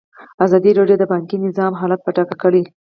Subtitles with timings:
[0.45, 2.61] ازادي راډیو د بانکي نظام حالت په ډاګه کړی.